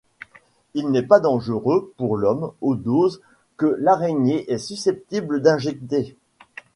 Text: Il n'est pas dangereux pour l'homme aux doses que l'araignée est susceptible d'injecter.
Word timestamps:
Il 0.73 0.89
n'est 0.89 1.03
pas 1.03 1.19
dangereux 1.19 1.93
pour 1.95 2.17
l'homme 2.17 2.53
aux 2.61 2.73
doses 2.75 3.21
que 3.55 3.67
l'araignée 3.77 4.51
est 4.51 4.57
susceptible 4.57 5.43
d'injecter. 5.43 6.17